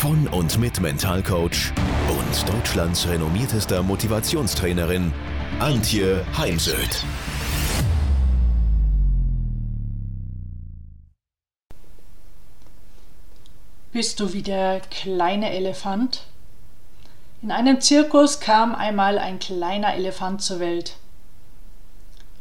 von 0.00 0.26
und 0.28 0.58
mit 0.58 0.80
Mentalcoach 0.80 1.74
und 2.08 2.48
Deutschlands 2.48 3.06
renommiertester 3.06 3.82
Motivationstrainerin 3.82 5.12
Antje 5.58 6.24
Heimsöth. 6.38 7.04
Bist 13.92 14.20
du 14.20 14.32
wie 14.32 14.40
der 14.40 14.80
kleine 14.90 15.52
Elefant? 15.52 16.22
In 17.42 17.50
einem 17.50 17.82
Zirkus 17.82 18.40
kam 18.40 18.74
einmal 18.74 19.18
ein 19.18 19.38
kleiner 19.38 19.94
Elefant 19.94 20.40
zur 20.40 20.60
Welt. 20.60 20.96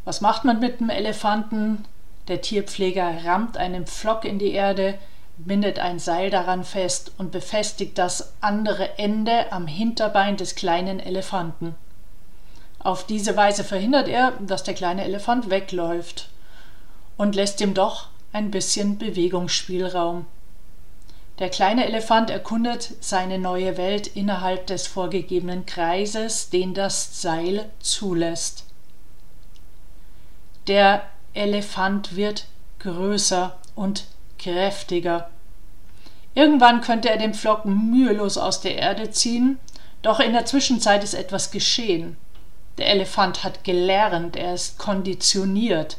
Was 0.06 0.22
macht 0.22 0.46
man 0.46 0.62
mit 0.62 0.80
dem 0.80 0.90
Elefanten? 0.90 1.84
Der 2.30 2.40
Tierpfleger 2.40 3.26
rammt 3.26 3.58
einen 3.58 3.86
Pflock 3.86 4.24
in 4.24 4.40
die 4.40 4.54
Erde, 4.54 4.98
bindet 5.46 5.80
ein 5.80 6.00
Seil 6.00 6.30
daran 6.30 6.64
fest 6.64 7.14
und 7.18 7.32
befestigt 7.32 7.98
das 7.98 8.34
andere 8.42 8.98
Ende 8.98 9.52
am 9.52 9.68
Hinterbein 9.68 10.36
des 10.36 10.56
kleinen 10.56 11.00
Elefanten. 11.00 11.76
Auf 12.80 13.06
diese 13.06 13.36
Weise 13.36 13.64
verhindert 13.64 14.08
er, 14.08 14.32
dass 14.40 14.64
der 14.64 14.74
kleine 14.74 15.04
Elefant 15.04 15.50
wegläuft 15.50 16.30
und 17.18 17.36
lässt 17.36 17.62
ihm 17.62 17.74
doch 17.74 18.08
ein 18.34 18.52
bisschen 18.52 18.98
Bewegungsspielraum. 18.98 20.26
Der 21.40 21.50
kleine 21.50 21.86
Elefant 21.86 22.30
erkundet 22.30 22.94
seine 23.00 23.40
neue 23.40 23.78
Welt 23.78 24.08
innerhalb 24.08 24.68
des 24.68 24.88
vorgegebenen 24.88 25.66
Kreises, 25.66 26.50
den 26.50 26.74
das 26.74 27.22
Seil 27.22 27.70
zulässt. 27.80 28.66
Der 30.68 31.04
Elefant 31.34 32.18
wird 32.18 32.46
größer 32.80 33.58
und 33.76 34.06
kräftiger. 34.40 35.30
Irgendwann 36.34 36.82
könnte 36.82 37.10
er 37.10 37.18
den 37.18 37.34
Flocken 37.34 37.92
mühelos 37.92 38.38
aus 38.38 38.62
der 38.62 38.78
Erde 38.78 39.12
ziehen, 39.12 39.60
doch 40.02 40.20
in 40.20 40.34
der 40.34 40.46
Zwischenzeit 40.46 41.04
ist 41.04 41.14
etwas 41.14 41.52
geschehen. 41.52 42.18
Der 42.78 42.88
Elefant 42.88 43.44
hat 43.44 43.64
gelernt, 43.64 44.38
er 44.38 44.54
ist 44.54 44.80
konditioniert, 44.80 45.98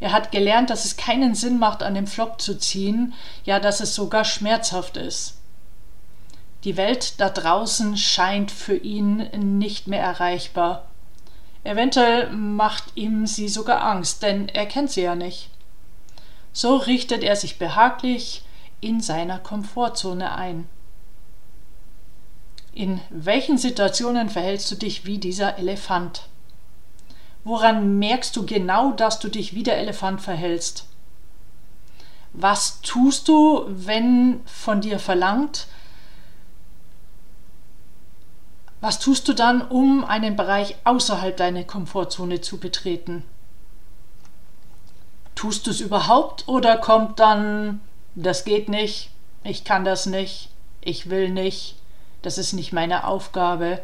er 0.00 0.10
hat 0.10 0.32
gelernt, 0.32 0.70
dass 0.70 0.84
es 0.84 0.96
keinen 0.96 1.36
Sinn 1.36 1.60
macht, 1.60 1.82
an 1.82 1.94
dem 1.94 2.08
Flock 2.08 2.40
zu 2.40 2.58
ziehen, 2.58 3.14
ja, 3.44 3.60
dass 3.60 3.78
es 3.78 3.94
sogar 3.94 4.24
schmerzhaft 4.24 4.96
ist. 4.96 5.36
Die 6.64 6.76
Welt 6.76 7.20
da 7.20 7.28
draußen 7.28 7.96
scheint 7.96 8.50
für 8.50 8.76
ihn 8.76 9.28
nicht 9.58 9.86
mehr 9.86 10.02
erreichbar. 10.02 10.86
Eventuell 11.64 12.30
macht 12.30 12.84
ihm 12.96 13.26
sie 13.26 13.48
sogar 13.48 13.84
Angst, 13.84 14.22
denn 14.22 14.48
er 14.48 14.66
kennt 14.66 14.90
sie 14.90 15.02
ja 15.02 15.14
nicht. 15.14 15.50
So 16.52 16.76
richtet 16.76 17.22
er 17.22 17.36
sich 17.36 17.58
behaglich 17.58 18.44
in 18.80 19.00
seiner 19.00 19.38
Komfortzone 19.38 20.34
ein. 20.34 20.68
In 22.74 23.00
welchen 23.10 23.58
Situationen 23.58 24.28
verhältst 24.28 24.70
du 24.70 24.76
dich 24.76 25.04
wie 25.04 25.18
dieser 25.18 25.58
Elefant? 25.58 26.28
Woran 27.44 27.98
merkst 27.98 28.36
du 28.36 28.46
genau, 28.46 28.92
dass 28.92 29.18
du 29.18 29.28
dich 29.28 29.54
wie 29.54 29.62
der 29.62 29.78
Elefant 29.78 30.20
verhältst? 30.20 30.86
Was 32.32 32.80
tust 32.80 33.28
du, 33.28 33.64
wenn 33.68 34.40
von 34.46 34.80
dir 34.80 34.98
verlangt, 34.98 35.66
was 38.80 38.98
tust 38.98 39.28
du 39.28 39.32
dann, 39.32 39.62
um 39.62 40.04
einen 40.04 40.34
Bereich 40.34 40.76
außerhalb 40.84 41.36
deiner 41.36 41.62
Komfortzone 41.62 42.40
zu 42.40 42.58
betreten? 42.58 43.22
Tust 45.42 45.66
du 45.66 45.72
es 45.72 45.80
überhaupt 45.80 46.46
oder 46.46 46.76
kommt 46.76 47.18
dann, 47.18 47.80
das 48.14 48.44
geht 48.44 48.68
nicht, 48.68 49.10
ich 49.42 49.64
kann 49.64 49.84
das 49.84 50.06
nicht, 50.06 50.50
ich 50.80 51.10
will 51.10 51.30
nicht, 51.30 51.74
das 52.22 52.38
ist 52.38 52.52
nicht 52.52 52.72
meine 52.72 53.08
Aufgabe? 53.08 53.82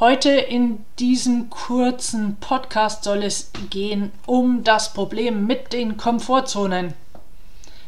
Heute 0.00 0.30
in 0.30 0.84
diesem 0.98 1.50
kurzen 1.50 2.34
Podcast 2.40 3.04
soll 3.04 3.22
es 3.22 3.52
gehen 3.70 4.10
um 4.26 4.64
das 4.64 4.92
Problem 4.92 5.46
mit 5.46 5.72
den 5.72 5.96
Komfortzonen. 5.96 6.94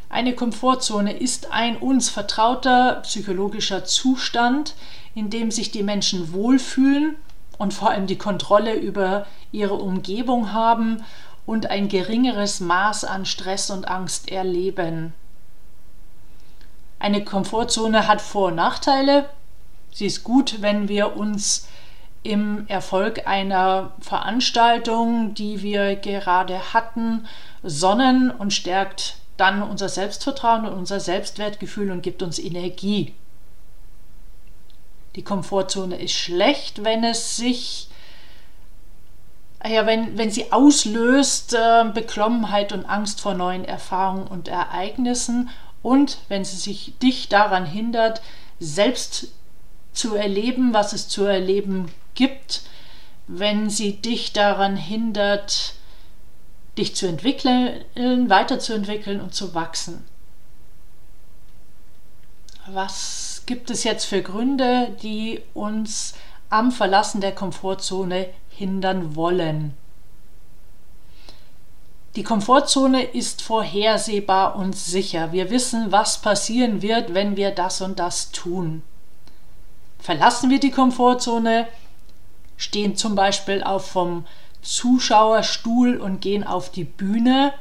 Eine 0.09 0.37
Komfortzone 0.37 1.19
ist 1.19 1.51
ein 1.51 1.77
uns 1.77 2.11
vertrauter 2.11 3.01
psychologischer 3.03 3.85
Zustand, 3.85 4.77
in 5.17 5.31
dem 5.31 5.51
sich 5.51 5.73
die 5.73 5.83
Menschen 5.83 6.33
wohlfühlen 6.33 7.17
und 7.59 7.75
vor 7.75 7.91
allem 7.91 8.07
die 8.07 8.19
Kontrolle 8.19 8.75
über 8.75 9.27
ihre 9.53 9.75
Umgebung 9.75 10.53
haben 10.53 11.03
und 11.47 11.71
ein 11.71 11.89
geringeres 11.89 12.61
Maß 12.61 13.05
an 13.05 13.25
Stress 13.25 13.71
und 13.71 13.89
Angst 13.89 14.31
erleben. 14.31 15.15
Eine 16.99 17.25
Komfortzone 17.25 18.09
hat 18.09 18.21
Vor- 18.21 18.49
und 18.49 18.57
Nachteile. 18.57 19.29
Sie 19.93 20.07
ist 20.07 20.25
gut, 20.25 20.61
wenn 20.61 20.89
wir 20.89 21.17
uns 21.17 21.69
im 22.23 22.67
Erfolg 22.67 23.27
einer 23.27 23.93
Veranstaltung, 24.01 25.35
die 25.35 25.63
wir 25.63 25.95
gerade 25.97 26.75
hatten, 26.75 27.27
sonnen 27.63 28.31
und 28.31 28.53
stärkt 28.53 29.19
dann 29.37 29.63
unser 29.63 29.89
Selbstvertrauen 29.89 30.67
und 30.67 30.73
unser 30.73 30.99
Selbstwertgefühl 30.99 31.91
und 31.91 32.03
gibt 32.03 32.23
uns 32.23 32.39
Energie. 32.39 33.15
Die 35.17 35.23
Komfortzone 35.23 35.97
ist 35.97 36.13
schlecht, 36.13 36.85
wenn 36.85 37.03
es 37.03 37.37
sich 37.37 37.89
ja, 39.65 39.87
wenn, 39.87 40.17
wenn 40.17 40.31
sie 40.31 40.53
auslöst 40.53 41.55
äh, 41.55 41.85
Beklommenheit 41.93 42.73
und 42.73 42.85
Angst 42.85 43.21
vor 43.21 43.35
neuen 43.35 43.65
Erfahrungen 43.65 44.27
und 44.27 44.49
Ereignissen 44.49 45.51
und 45.83 46.19
wenn 46.29 46.45
sie 46.45 46.57
sich 46.57 46.99
dich 46.99 47.29
daran 47.29 47.67
hindert, 47.67 48.21
selbst 48.61 49.29
zu 49.93 50.15
erleben, 50.15 50.75
was 50.75 50.93
es 50.93 51.09
zu 51.09 51.25
erleben 51.25 51.91
gibt, 52.15 52.63
wenn 53.27 53.71
sie 53.71 53.97
dich 53.97 54.33
daran 54.33 54.77
hindert, 54.77 55.75
dich 56.79 56.95
zu 56.95 57.07
entwickeln, 57.07 57.85
weiterzuentwickeln 58.29 59.21
und 59.21 59.35
zu 59.35 59.55
wachsen. 59.55 60.05
Was 62.67 63.26
gibt 63.47 63.71
es 63.71 63.85
jetzt 63.85 64.05
für 64.05 64.23
Gründe, 64.23 64.97
die 65.03 65.41
uns 65.55 66.15
am 66.51 66.73
Verlassen 66.73 67.21
der 67.21 67.33
Komfortzone 67.33 68.29
hindern 68.51 69.17
wollen? 69.17 69.75
Die 72.17 72.23
Komfortzone 72.23 73.03
ist 73.03 73.43
vorhersehbar 73.43 74.57
und 74.57 74.75
sicher. 74.75 75.33
Wir 75.33 75.51
wissen, 75.51 75.93
was 75.93 76.19
passieren 76.19 76.81
wird, 76.81 77.13
wenn 77.13 77.37
wir 77.37 77.51
das 77.51 77.83
und 77.83 77.99
das 77.99 78.33
tun. 78.33 78.83
Verlassen 79.99 80.49
wir 80.49 80.59
die 80.59 80.71
Komfortzone, 80.71 81.69
stehen 82.57 82.97
zum 82.97 83.15
Beispiel 83.15 83.63
auf 83.63 83.87
vom 83.91 84.25
Zuschauerstuhl 84.63 85.99
und 85.99 86.21
gehen 86.21 86.43
auf 86.43 86.71
die 86.71 86.85
Bühne. 86.85 87.53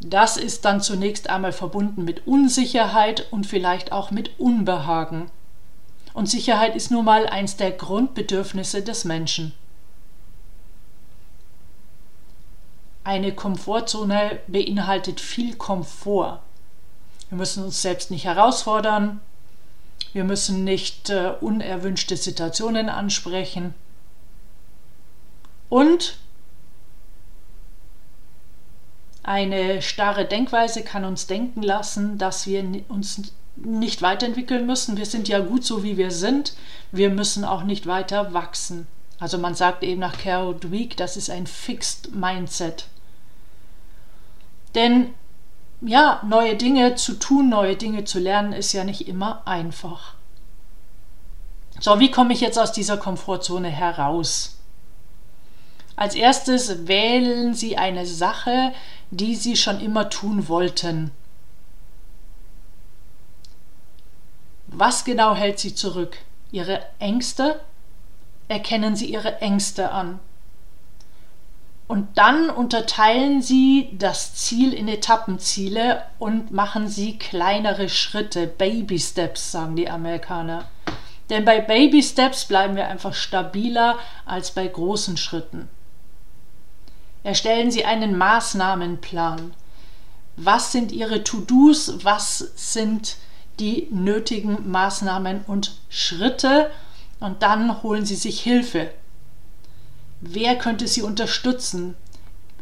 Das 0.00 0.36
ist 0.36 0.64
dann 0.64 0.80
zunächst 0.80 1.28
einmal 1.28 1.52
verbunden 1.52 2.04
mit 2.04 2.26
Unsicherheit 2.26 3.26
und 3.32 3.46
vielleicht 3.46 3.90
auch 3.90 4.10
mit 4.10 4.38
Unbehagen. 4.38 5.30
Und 6.14 6.28
Sicherheit 6.28 6.76
ist 6.76 6.90
nun 6.90 7.04
mal 7.04 7.26
eins 7.26 7.56
der 7.56 7.72
Grundbedürfnisse 7.72 8.82
des 8.82 9.04
Menschen. 9.04 9.54
Eine 13.04 13.34
Komfortzone 13.34 14.38
beinhaltet 14.46 15.20
viel 15.20 15.56
Komfort. 15.56 16.40
Wir 17.28 17.38
müssen 17.38 17.64
uns 17.64 17.82
selbst 17.82 18.10
nicht 18.10 18.24
herausfordern, 18.24 19.20
wir 20.12 20.24
müssen 20.24 20.64
nicht 20.64 21.10
äh, 21.10 21.32
unerwünschte 21.40 22.16
Situationen 22.16 22.88
ansprechen. 22.88 23.74
Und 25.68 26.18
eine 29.28 29.82
starre 29.82 30.24
Denkweise 30.24 30.82
kann 30.82 31.04
uns 31.04 31.26
denken 31.26 31.62
lassen, 31.62 32.16
dass 32.16 32.46
wir 32.46 32.64
uns 32.88 33.34
nicht 33.56 34.00
weiterentwickeln 34.00 34.64
müssen. 34.64 34.96
Wir 34.96 35.04
sind 35.04 35.28
ja 35.28 35.40
gut 35.40 35.66
so, 35.66 35.82
wie 35.82 35.98
wir 35.98 36.10
sind. 36.10 36.54
Wir 36.92 37.10
müssen 37.10 37.44
auch 37.44 37.62
nicht 37.62 37.86
weiter 37.86 38.32
wachsen. 38.32 38.86
Also 39.20 39.36
man 39.36 39.54
sagt 39.54 39.82
eben 39.82 40.00
nach 40.00 40.16
Carol 40.16 40.54
Dweck, 40.54 40.96
das 40.96 41.18
ist 41.18 41.28
ein 41.28 41.46
Fixed 41.46 42.14
Mindset. 42.14 42.86
Denn 44.74 45.12
ja, 45.82 46.22
neue 46.26 46.56
Dinge 46.56 46.94
zu 46.94 47.12
tun, 47.12 47.50
neue 47.50 47.76
Dinge 47.76 48.04
zu 48.04 48.20
lernen, 48.20 48.54
ist 48.54 48.72
ja 48.72 48.82
nicht 48.84 49.08
immer 49.08 49.46
einfach. 49.46 50.14
So, 51.80 52.00
wie 52.00 52.10
komme 52.10 52.32
ich 52.32 52.40
jetzt 52.40 52.58
aus 52.58 52.72
dieser 52.72 52.96
Komfortzone 52.96 53.68
heraus? 53.68 54.56
Als 55.96 56.14
erstes 56.14 56.86
wählen 56.86 57.54
Sie 57.54 57.76
eine 57.76 58.06
Sache, 58.06 58.72
die 59.10 59.34
Sie 59.34 59.56
schon 59.56 59.80
immer 59.80 60.10
tun 60.10 60.48
wollten. 60.48 61.10
Was 64.66 65.04
genau 65.04 65.34
hält 65.34 65.58
Sie 65.58 65.74
zurück? 65.74 66.18
Ihre 66.50 66.80
Ängste? 66.98 67.60
Erkennen 68.48 68.96
Sie 68.96 69.10
Ihre 69.10 69.40
Ängste 69.40 69.90
an. 69.90 70.20
Und 71.86 72.18
dann 72.18 72.50
unterteilen 72.50 73.40
Sie 73.40 73.88
das 73.98 74.34
Ziel 74.34 74.74
in 74.74 74.88
Etappenziele 74.88 76.02
und 76.18 76.52
machen 76.52 76.86
Sie 76.88 77.16
kleinere 77.16 77.88
Schritte, 77.88 78.46
Baby 78.46 78.98
Steps, 78.98 79.52
sagen 79.52 79.74
die 79.74 79.88
Amerikaner. 79.88 80.68
Denn 81.30 81.46
bei 81.46 81.60
Baby 81.60 82.02
Steps 82.02 82.44
bleiben 82.44 82.76
wir 82.76 82.88
einfach 82.88 83.14
stabiler 83.14 83.98
als 84.26 84.50
bei 84.50 84.66
großen 84.66 85.16
Schritten. 85.16 85.68
Erstellen 87.22 87.70
Sie 87.70 87.84
einen 87.84 88.16
Maßnahmenplan. 88.16 89.52
Was 90.36 90.72
sind 90.72 90.92
Ihre 90.92 91.24
To-Dos? 91.24 92.04
Was 92.04 92.38
sind 92.54 93.16
die 93.58 93.88
nötigen 93.90 94.70
Maßnahmen 94.70 95.44
und 95.46 95.76
Schritte? 95.88 96.70
Und 97.20 97.42
dann 97.42 97.82
holen 97.82 98.06
Sie 98.06 98.14
sich 98.14 98.40
Hilfe. 98.40 98.90
Wer 100.20 100.56
könnte 100.56 100.86
Sie 100.86 101.02
unterstützen? 101.02 101.96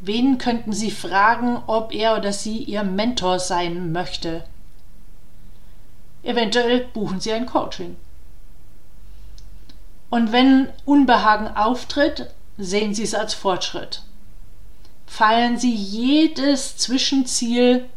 Wen 0.01 0.39
könnten 0.39 0.73
Sie 0.73 0.91
fragen, 0.91 1.63
ob 1.67 1.95
er 1.95 2.17
oder 2.17 2.33
sie 2.33 2.59
Ihr 2.59 2.83
Mentor 2.83 3.39
sein 3.39 3.93
möchte? 3.93 4.45
Eventuell 6.23 6.87
buchen 6.87 7.21
Sie 7.21 7.33
ein 7.33 7.47
Coaching. 7.47 7.97
Und 10.11 10.33
wenn 10.33 10.69
Unbehagen 10.85 11.49
auftritt, 11.49 12.31
sehen 12.59 12.95
Sie 12.95 13.03
es 13.03 13.15
als 13.15 13.35
Fortschritt. 13.35 14.03
Feiern 15.07 15.59
Sie 15.59 15.75
jedes 15.75 16.77
Zwischenziel, 16.77 17.89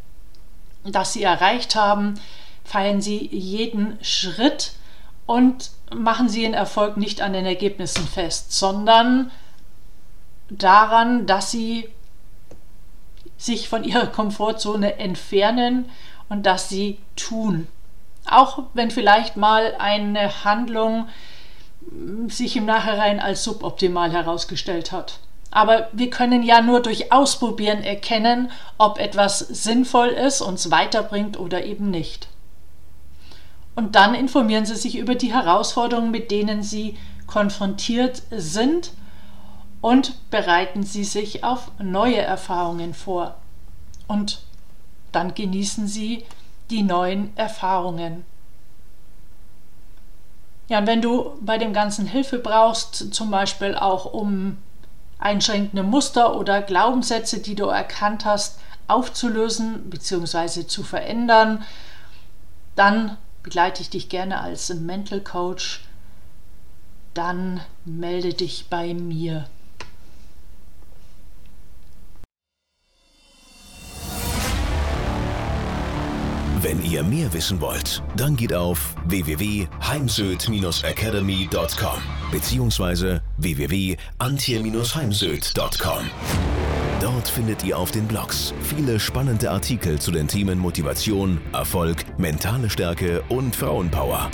das 0.84 1.14
Sie 1.14 1.24
erreicht 1.24 1.76
haben, 1.76 2.20
feiern 2.64 3.02
Sie 3.02 3.28
jeden 3.28 3.98
Schritt 4.04 4.74
und 5.26 5.72
machen 5.94 6.30
Sie 6.30 6.44
Ihren 6.44 6.54
Erfolg 6.54 6.98
nicht 6.98 7.22
an 7.22 7.34
den 7.34 7.46
Ergebnissen 7.46 8.08
fest, 8.08 8.54
sondern 8.54 9.32
daran, 10.50 11.26
dass 11.26 11.52
Sie 11.52 11.90
sich 13.38 13.70
von 13.70 13.84
Ihrer 13.84 14.08
Komfortzone 14.08 14.98
entfernen 14.98 15.90
und 16.30 16.46
dass 16.46 16.70
Sie 16.70 17.00
tun. 17.16 17.68
Auch 18.26 18.64
wenn 18.74 18.92
vielleicht 18.92 19.38
mal 19.38 19.76
eine 19.80 20.44
Handlung 20.44 21.08
sich 22.28 22.56
im 22.56 22.66
Nachhinein 22.66 23.20
als 23.20 23.44
suboptimal 23.44 24.12
herausgestellt 24.12 24.92
hat. 24.92 25.20
Aber 25.52 25.90
wir 25.94 26.10
können 26.10 26.44
ja 26.44 26.62
nur 26.62 26.82
durch 26.82 27.12
Ausprobieren 27.12 27.82
erkennen, 27.82 28.52
ob 28.78 29.00
etwas 29.00 29.40
sinnvoll 29.40 30.10
ist, 30.10 30.42
uns 30.42 30.70
weiterbringt 30.70 31.40
oder 31.40 31.66
eben 31.66 31.90
nicht. 31.90 32.28
Und 33.76 33.96
dann 33.96 34.14
informieren 34.14 34.66
Sie 34.66 34.76
sich 34.76 34.98
über 34.98 35.16
die 35.16 35.34
Herausforderungen, 35.34 36.12
mit 36.12 36.32
denen 36.32 36.64
Sie 36.64 36.98
konfrontiert 37.28 38.24
sind 38.30 38.92
und 39.82 40.30
bereiten 40.30 40.84
Sie 40.84 41.04
sich 41.04 41.44
auf 41.44 41.72
neue 41.80 42.18
Erfahrungen 42.18 42.94
vor. 42.94 43.36
Und 44.08 44.42
dann 45.12 45.34
genießen 45.34 45.88
Sie 45.88 46.26
die 46.70 46.84
neuen 46.84 47.36
Erfahrungen. 47.38 48.26
Ja, 50.68 50.80
und 50.80 50.88
wenn 50.88 51.02
du 51.02 51.38
bei 51.42 51.58
dem 51.58 51.74
Ganzen 51.74 52.06
Hilfe 52.06 52.38
brauchst, 52.38 53.14
zum 53.14 53.32
Beispiel 53.32 53.76
auch 53.76 54.06
um 54.06 54.58
einschränkende 55.20 55.84
Muster 55.84 56.36
oder 56.36 56.62
Glaubenssätze, 56.62 57.40
die 57.40 57.56
du 57.56 57.66
erkannt 57.66 58.26
hast, 58.26 58.60
aufzulösen 58.88 59.90
bzw. 59.90 60.66
zu 60.66 60.84
verändern, 60.84 61.64
dann 62.76 63.18
begleite 63.44 63.82
ich 63.82 63.90
dich 63.90 64.10
gerne 64.10 64.42
als 64.42 64.74
Mental 64.74 65.22
Coach. 65.22 65.84
Dann 67.14 67.62
melde 67.86 68.34
dich 68.34 68.68
bei 68.70 68.94
mir. 68.94 69.46
Wenn 76.62 76.84
ihr 76.84 77.04
mehr 77.04 77.32
wissen 77.34 77.62
wollt, 77.62 78.04
dann 78.18 78.36
geht 78.36 78.54
auf 78.54 78.94
www.heimsöd-academy.com 79.06 82.02
bzw. 82.32 83.20
www.antje-heimsöd.com. 83.42 86.10
Dort 87.02 87.30
findet 87.30 87.64
ihr 87.64 87.78
auf 87.78 87.92
den 87.92 88.08
Blogs 88.08 88.54
viele 88.62 89.00
spannende 89.00 89.52
Artikel 89.52 90.00
zu 90.00 90.12
den 90.12 90.28
Themen 90.28 90.60
Motivation, 90.60 91.40
Erfolg, 91.54 92.04
mentale 92.18 92.70
Stärke 92.70 93.24
und 93.30 93.56
Frauenpower. 93.56 94.30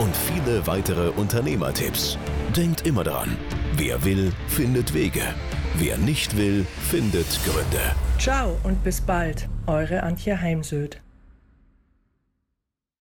Und 0.00 0.16
viele 0.16 0.66
weitere 0.66 1.10
Unternehmertipps. 1.10 2.18
Denkt 2.56 2.86
immer 2.86 3.04
daran, 3.04 3.36
wer 3.76 4.04
will, 4.04 4.32
findet 4.48 4.94
Wege. 4.94 5.22
Wer 5.74 5.96
nicht 5.98 6.36
will, 6.36 6.66
findet 6.90 7.38
Gründe. 7.44 7.94
Ciao 8.18 8.56
und 8.64 8.82
bis 8.82 9.00
bald, 9.00 9.48
eure 9.66 10.02
Antje 10.02 10.40
Heimsöd. 10.40 11.00